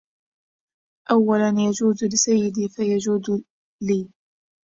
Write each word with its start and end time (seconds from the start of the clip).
أولا 1.11 1.49
يجوز 1.57 2.03
لسيدي 2.03 2.69
فيجود 2.69 3.43
لي 3.83 4.09